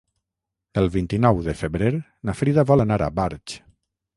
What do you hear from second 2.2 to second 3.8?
na Frida vol anar a Barx.